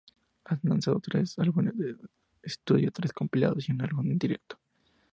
[0.45, 1.95] Han lanzado trece álbumes de
[2.41, 4.57] estudio, tres compilados y un álbum en directo.